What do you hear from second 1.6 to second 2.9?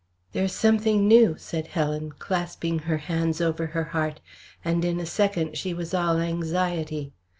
Helen, clasping